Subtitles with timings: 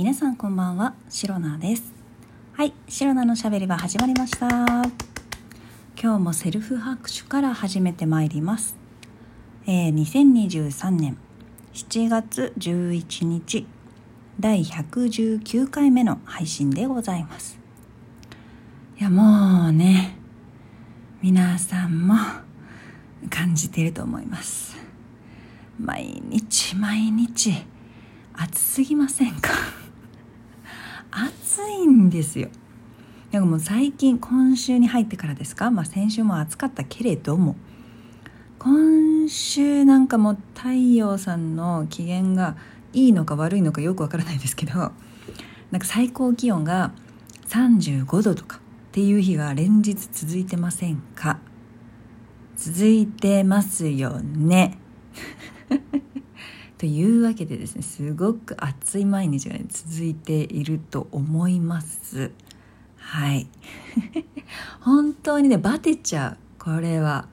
[0.00, 1.92] 皆さんこんばんは、シロナです。
[2.54, 4.48] はい、シロナのしゃべりは始まりました。
[4.48, 8.78] 今日もセルフ拍手から始めてまいります。
[9.66, 11.18] えー、2023年
[11.74, 13.66] 7月11日、
[14.40, 17.58] 第119回目の配信でございます。
[18.98, 20.16] いや、もうね、
[21.20, 22.14] 皆さんも
[23.28, 24.78] 感じていると思います。
[25.78, 27.52] 毎日毎日
[28.32, 29.79] 暑すぎませんか？
[31.66, 32.48] 暑いんですよ。
[33.32, 37.56] なんかもう最近今週に入ってからですか、まあ、先週も暑かったけれども。
[38.58, 42.56] 今週なんかもう太陽さんの機嫌が
[42.92, 44.92] いいのか悪いのかよくわからないですけどなん
[45.78, 46.92] か最高気温が
[47.48, 48.60] 35度とかっ
[48.92, 51.38] ていう日が連日続いてませんか？
[52.56, 54.76] 続いてますよね。
[56.80, 62.30] というわけでですねすごく暑い毎日が、ね、続いていると思います。
[62.96, 63.46] はい。
[64.80, 66.36] 本当にねバテちゃう。
[66.58, 67.28] これは。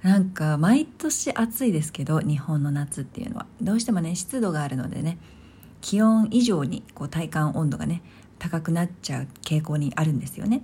[0.00, 3.46] なんか毎年暑いですけど日本の夏っていうのは。
[3.60, 5.18] どうしてもね湿度があるのでね
[5.82, 8.00] 気温以上にこう体感温度がね
[8.38, 10.62] 高くなっちゃう傾向にあるんですよね。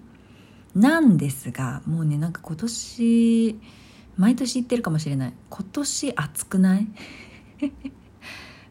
[0.75, 3.61] なんですがもうねなんか今年
[4.17, 5.35] 毎年言ってるかもしれない。
[5.51, 6.89] 今年暑くない？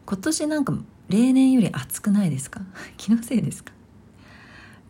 [0.06, 0.74] 今年なんか
[1.08, 2.60] 例年より暑くないですか？
[2.96, 3.72] 気のせいですか？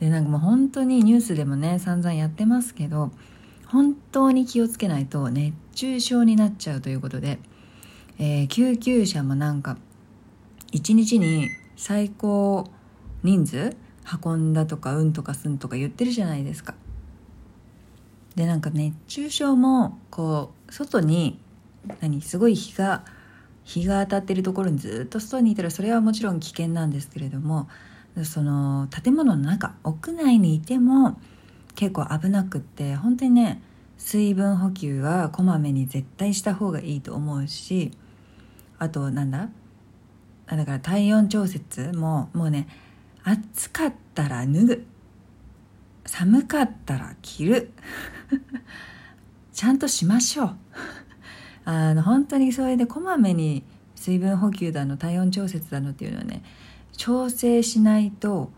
[0.01, 3.13] でなんかもう本当にニュースでもね散々やってますけど
[3.67, 7.39] 本当に気をつけないと熱中症になっちゃうということで、
[8.19, 9.77] えー、救急車もなんか
[10.73, 12.69] 1日に最高
[13.23, 13.77] 人数
[14.25, 16.75] 運んだとかうんとかすんとか言ってるじゃないですか。
[18.35, 21.39] でなんか熱中症もこう外に
[22.01, 23.05] 何すごい日が
[23.65, 27.69] 日が当たってるところにずっと外にいたらそれはもちろん危険なんですけれども
[28.25, 31.21] その建物の中屋内にいても
[31.75, 33.63] 結構危なくって本当にね
[33.97, 37.93] 水分補給はこまめに絶対した方がいいと思うし
[38.79, 39.49] あとなんだ？
[40.49, 42.67] だから体温調節ももうね
[43.25, 44.87] 暑かったら脱ぐ。
[46.05, 47.71] 寒かったら着る。
[49.53, 50.57] ちゃんとしましょう。
[51.65, 53.63] あの本当にそれでこまめに
[53.95, 56.43] 水分補給だの体温調節だのっていうのはね
[56.93, 58.51] 調整しないと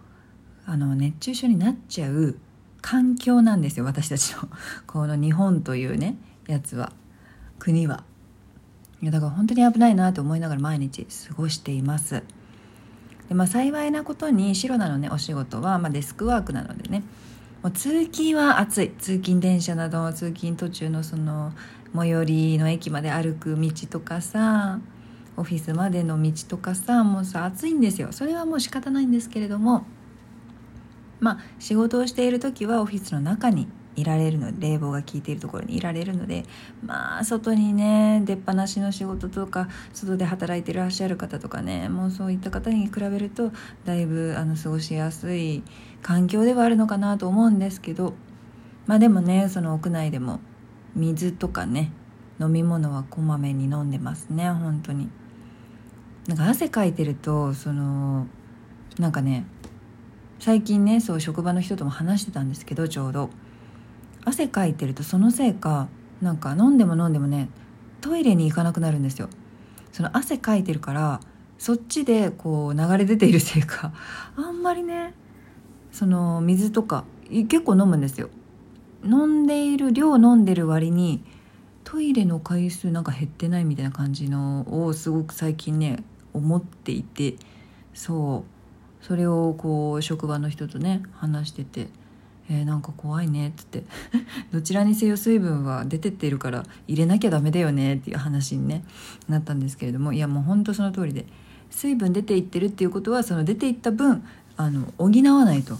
[0.66, 2.36] あの熱中症になっちゃう
[2.80, 4.48] 環境なんですよ私たちの。
[4.86, 6.16] この日本というね
[6.46, 6.92] やつは。
[7.58, 8.04] 国は。
[9.00, 12.22] いやだから本当に危ないなと思いながら毎日過ごしています。
[13.28, 17.02] で、まあ、幸いなことにシロナのねお仕事は、まあ、デスクワークなのでね。
[17.62, 18.90] もう通勤は暑い。
[18.98, 21.52] 通勤電車など通勤途中のその
[21.94, 24.80] 最寄りの駅まで歩く道とかさ
[25.36, 28.08] オフィスまでの道とかさもうさ暑いんですよ。
[28.12, 29.84] それはもう仕方ないんですけれども
[31.20, 36.44] まあ仕事をしている時はオフィスの中にいられるので冷房が効いているところにいられるので
[36.84, 43.52] まあ外にね出っ放しの仕事とか外で働いていらっしゃる方とかねもうそういった方に比べると
[43.84, 45.62] だいぶあの過ごしやすい
[46.02, 48.14] 環境ではあるのかなと思うんですけど
[48.86, 50.40] まあでもねその屋内でも
[50.94, 51.92] 水とかね
[52.40, 55.08] 飲み物はこまめに飲んでますね本当に。
[56.26, 58.26] なんか汗かいてるとその
[58.98, 59.44] なんかね
[60.38, 63.30] 最近ねそう職場の人とも話してたんですけどちょうど。
[64.24, 65.88] 汗かいてるとそのせいか
[66.22, 67.50] なんか飲んでも飲んでもね
[68.00, 69.28] トイレに行かなくなるんですよ。
[69.92, 71.20] その汗かいてるから
[71.58, 73.92] そっちでこう流れ出ているせいか。
[74.36, 75.14] あんまりね
[75.92, 78.30] その水とか結構飲むんですよ。
[79.04, 81.22] 飲んでいる量飲んでる割に
[81.84, 87.34] トイレの回数なんか減ってないみたいな感じのをすごく最近ね思っていて
[87.92, 88.54] そう。
[89.06, 91.88] それをこう職場の人とね話してて
[92.48, 93.84] 「えー、なんか怖いね」っつって
[94.50, 98.82] 「どちらにせよ水分は出てってるから入れなきゃダメだよね」っていう話に、ね、
[99.28, 101.26] なったんですけれどもいやもうほんとその通りで
[101.70, 104.22] 水分出ていってるっていうことはその出ていった分
[104.56, 105.76] あの補わないと。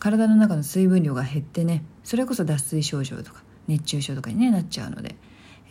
[0.00, 5.14] 体の中の水分量が減ってねそれこそ脱水症状とか熱中症とかに、ね、なっちゃうので、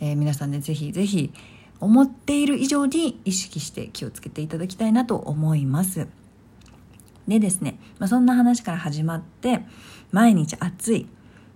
[0.00, 1.32] えー、皆さんね是非是非
[1.80, 6.08] 思っている以上に意識して気をつけていただきたいなと思います。
[7.26, 9.60] でですね、まあ、そんな話から始まって
[10.10, 11.06] 毎日暑い。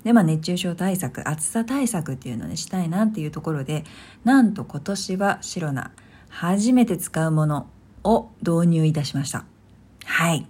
[0.02, 3.84] で、まあ、熱中症対策暑さ対策っていうのをねしたいなっていうところで
[4.22, 5.90] なんと今年はシロナ
[6.28, 7.66] 初めて使うもの
[8.02, 9.44] を導入いたしました。
[10.04, 10.46] はい。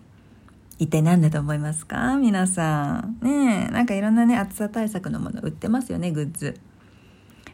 [0.79, 2.17] 一体何だと思いますか？
[2.17, 3.19] 皆さん。
[3.23, 3.73] ねえ。
[3.73, 6.59] なんかいろんなね暑さ対策のもの売ってますよねグッズ、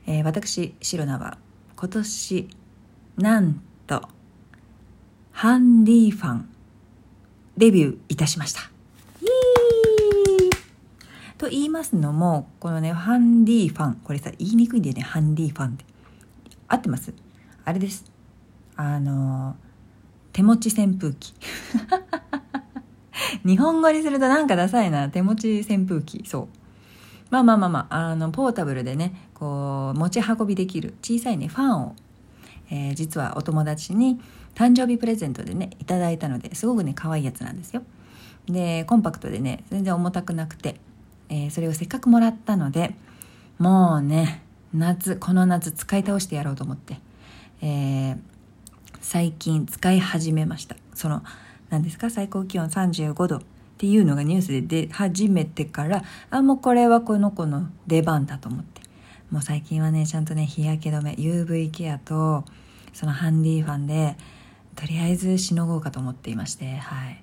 [0.07, 1.37] えー、私シロナは
[1.77, 2.49] 今年
[3.19, 4.09] なんと
[5.33, 6.49] ハンディファン
[7.57, 8.63] デビューいたしました。
[11.37, 15.85] と言いますのもこのねハンディファンこれさ言いにくいんだよねハンディファンって。
[16.69, 17.13] 合ってます？
[17.65, 18.05] あれです。
[18.77, 19.57] あの
[20.33, 21.35] 手持ち扇風機。
[23.45, 25.09] 日本語にするとなんかダサいな。
[25.09, 26.25] 手持ち扇風機。
[26.27, 26.49] そう。
[27.31, 27.97] まあまあまあまあ。
[27.97, 31.97] あのポータブルでねこう持ち運びできる小さいねファンを、
[32.71, 34.21] えー、実はお友達に
[34.55, 37.83] 誕生日プレゼントでねいただいたのですごくね可愛いやつなんですよ。
[38.47, 40.77] でコンパクトでね全然重たくなくて
[41.31, 42.95] えー、それをせっかくもらったので
[43.59, 44.43] もうね
[44.75, 46.99] 夏この夏使い倒してやろうと思って、
[47.63, 48.19] えー、
[49.01, 50.77] 最近使い始めました。
[50.95, 51.23] その
[51.71, 52.11] 何ですか？
[52.11, 53.43] 最高気温35度っ
[53.79, 58.81] ていうのがニュースで出始めてからあもうこれはこの子の出番だと思って。
[59.31, 62.45] もう最近はねちゃんとね日焼け止め UV ケアと
[62.93, 64.17] そのハンディファンで
[64.75, 67.23] とりあえずしのごうかと思っていましてはい。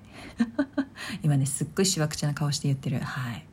[1.22, 2.98] 今ねすっごいしわくちゃな顔して言ってる。
[3.00, 3.44] はい。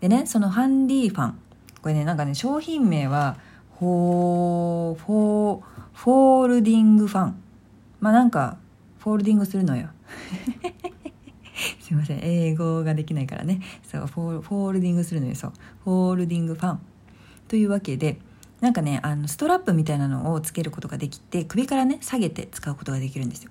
[0.00, 1.34] でねそのハンディファン。
[1.82, 3.36] これねなんかね商品名は
[3.78, 5.62] フォーフォー
[5.92, 7.34] folding fan。
[8.00, 8.56] まあなんか
[8.98, 9.90] folding するのよ。
[11.80, 12.20] すいません。
[12.22, 13.60] 英語ができないからね。
[13.82, 15.52] そう folding するのよそう。
[15.84, 16.80] folding fan。
[17.48, 18.18] というわけで
[18.60, 23.50] なんかねあのストラップみたいなのをつけることができて首からね下げて使うことができるんですよ。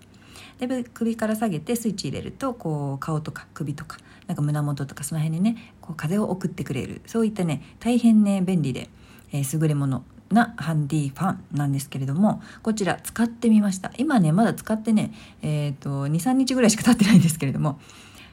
[0.60, 7.02] で首から下げてスイッチ入れるとこう顔とか首とかなんか胸元とかその辺にねこう風を送ってくれる。
[7.06, 8.90] そういったね大変ね便利で、
[9.32, 10.04] えー、優れもの。
[10.32, 13.92] なハンディファンなんですけれどもこちら使ってみました。
[13.98, 17.80] 今ねまだ使ってねえっ、ー、と23日ぐらいしか経ってないんですけれども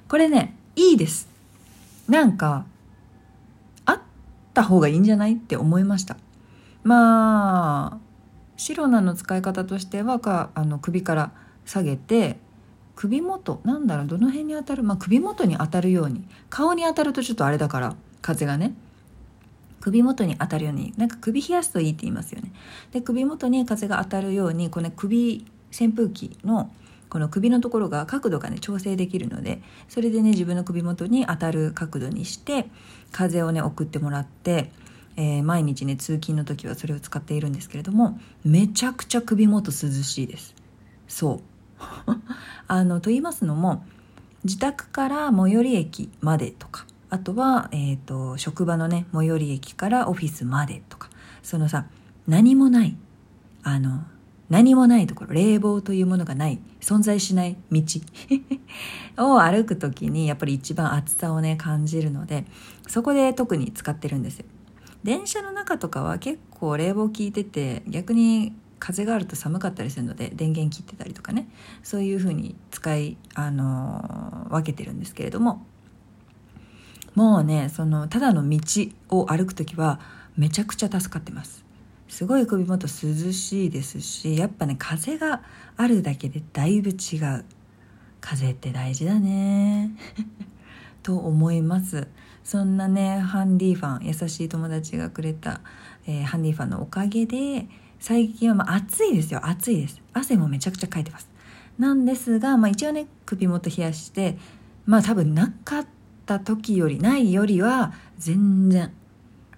[0.08, 1.28] これねいいです。
[2.08, 2.66] なんか
[3.86, 4.00] あっ
[4.52, 6.16] た方がいいんじゃないって思いました。
[6.82, 7.98] まあ
[8.56, 11.32] 白菜の使い方としてはかあの首から
[11.64, 12.38] 下げて
[12.94, 18.74] 首元なんだろうどの辺に当たるまあ首元に当たるように顔に当たるとちょっとあれだから風がね。
[19.84, 22.52] 首元に当たるようになんか首冷やすといいって言いますよね。
[22.92, 25.44] で首元に風が当たるようにこのね首
[25.78, 26.70] 扇風機の
[27.10, 29.60] この首のところが角度がね調整できるので
[29.90, 32.66] それでね自分の首元に当たる角度にして
[33.12, 34.72] 風をね送ってもらって、
[35.16, 40.54] えー、毎日ね通勤の時はそれを使っているんですけれどもめちゃくちゃ首元涼しいです。
[41.08, 41.40] そう。
[42.68, 43.84] あのと言いますのも
[44.44, 51.10] 自宅から最寄り駅までとかあとは、えーと、職場のね最寄り駅からオフィスまでとか
[51.44, 51.86] そのさ
[52.26, 52.96] 何もない
[53.62, 54.02] あの
[54.50, 57.82] 何もないところ冷房というものがない存在しない道
[59.32, 62.46] を歩く時にやっぱり一番暑さをね感じるので
[62.88, 64.46] そこで特に使ってるんですよ。
[65.04, 71.48] 電車の中とかは結構冷房効いてて逆に風があると寒かったりするので電源切ってたりとかね
[71.84, 75.64] そういう風に使い、あのー、分けてるんですけれども
[77.14, 78.58] もうねそのただの道
[79.10, 80.00] を歩く時は
[80.36, 81.64] めちゃくちゃ助かってます。
[82.08, 85.42] すごい首元涼しいですしやっぱね風が
[85.76, 87.44] あるだけでだいぶ違う。
[88.20, 89.90] 風って大事だね。
[91.02, 92.08] と思います。
[92.42, 95.60] そんなねハンディファン優しい友達がくれた、
[96.06, 97.68] えー、ハンディファンのおかげで
[98.00, 99.46] 最近はまあ暑いですよ。
[99.46, 100.02] 暑いです。
[100.12, 101.28] 汗もめちゃくちゃかいてます。
[101.78, 104.38] なんですが、まあ、一応ね首元冷やして
[104.86, 105.86] まあ多分なかっ
[106.26, 108.92] た時よりないよりは全然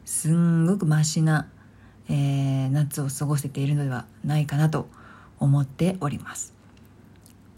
[0.05, 1.49] すんごくマシな、
[2.09, 4.89] えー、夏を過ごせているのではないかなと
[5.39, 6.55] 思っております。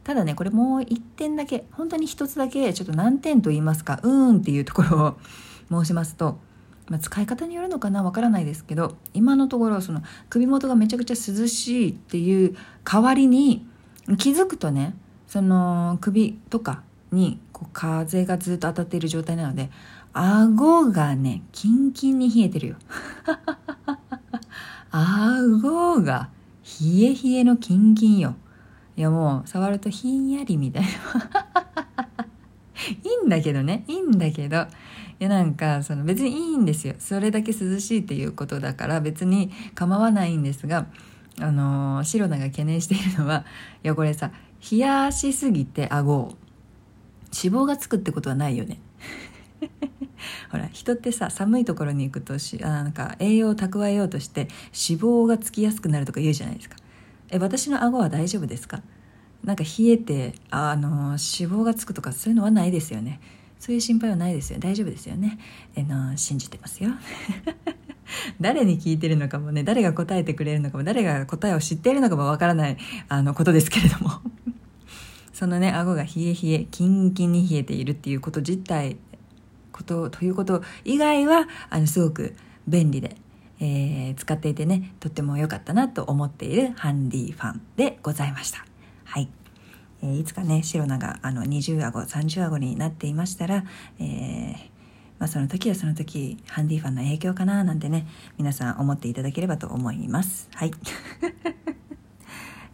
[0.04, 5.18] ただねこれもう1点だけ本当に1つだけちょっと難点と言いますかうーんっていうところを
[5.82, 6.38] 申しますと
[6.88, 13.66] まあ、使い方によるのかなわからないですけど今のところその首元がめちゃくちゃ涼しいっていう代わりに
[14.16, 14.94] 気づくとね
[15.26, 19.70] その首とかにこう風がずっと当たっている状態なので
[20.12, 22.76] 顎がねキンキンに冷えてるよ。
[24.90, 26.30] 顎が
[26.80, 28.34] 冷え冷えのキンキンよ。
[28.96, 30.88] いやもう触るとひんやりみたいな。
[32.88, 33.84] いいんだけどね。
[33.86, 34.66] いいんだけど。
[35.20, 36.94] いやなんかその別にいいんですよ。
[36.98, 40.86] それだけ涼しいっていうことだから別に構わないんですが
[41.40, 43.44] あの白菜が懸念しているのは
[43.82, 44.30] いやこれさ
[44.70, 46.34] 冷やしすぎて顎を。
[47.34, 48.80] 脂肪がつくってことはないよね。
[50.50, 54.42] ほら人ってさ寒いところに行くとしあなんか栄養を蓄えようとして
[54.88, 56.76] 脂肪がつきやすくなるとか言うじゃないですか。
[57.30, 58.82] え私の顎は大丈夫ですか？
[59.44, 63.20] なんか冷えてあの脂肪がつくとかそういうのはないですよね。
[63.58, 64.58] そういう心配はないですよ。
[64.60, 65.38] 大丈夫ですよね。
[65.74, 66.90] えの信じてますよ。
[68.40, 69.64] 誰に聞いてるのかもね。
[69.64, 70.84] 誰が答えてくれるのかも。
[70.84, 72.76] 誰が答えを知っているのかもわからない
[73.08, 74.10] あのことですけれども。
[75.38, 78.96] そのね顎が冷え冷えキンキンに冷えているっていうこと自体
[79.70, 82.34] ことということ以外はあのすごく
[82.66, 83.14] 便利で、
[83.60, 88.66] えー、使っていてねとっても良かったなと思っているハンディファンでございました。
[89.04, 89.28] はい、
[90.02, 93.64] えー、いつかねシロナがあの20顎30顎になっていましたら、
[94.00, 94.54] えー
[95.20, 100.48] まあ、その時はその時ハンディファンの影響かななんてね皆さん思っていただければと思います。
[100.52, 100.72] はい。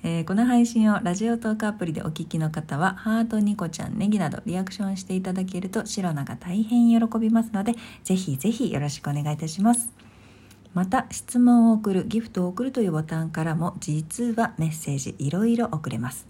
[0.07, 9.95] えー、この配信をラジオトークアプリでお聞きの方は、ハート、ニコちゃん、ネギなどリアクションしていただけると、シロナが大変喜びますので、ぜひぜひよろしくお願いいたします。
[10.75, 16.27] また、質問を送る、ギフトを送るというボタンからも、実はメッセージいろいろ送れます。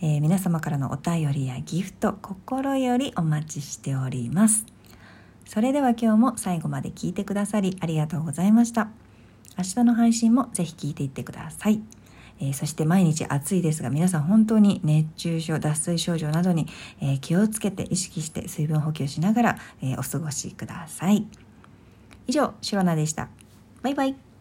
[0.00, 4.66] えー、皆様からのお便りやギフト、心よりお待ちしております。
[5.46, 8.88] それでは今日も最後まで聞いてくださりありがとうございました。
[9.56, 12.01] 明日の配信もぜひ聞いていってください。
[12.42, 16.66] えー、そして毎日暑いですが皆さん本当に熱中症脱水症状などに、
[17.00, 21.26] えー、気をつけて意識して水分補給しながら、えー、お過ごしください。
[22.26, 23.28] 以上シロナでした。
[23.82, 24.31] バイバイ。